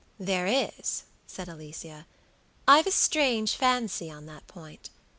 [0.19, 2.07] "There is," said Alicia;
[2.67, 4.89] "I've a strange fancy on that point.